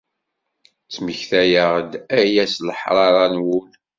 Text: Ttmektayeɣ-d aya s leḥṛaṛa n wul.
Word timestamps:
Ttmektayeɣ-d 0.85 1.91
aya 2.19 2.43
s 2.53 2.55
leḥṛaṛa 2.67 3.25
n 3.33 3.35
wul. 3.45 3.71